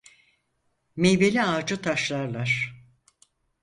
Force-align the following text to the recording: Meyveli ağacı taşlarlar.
Meyveli 0.95 1.43
ağacı 1.43 1.81
taşlarlar. 1.81 2.75